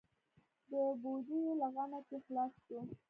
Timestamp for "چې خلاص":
2.07-2.53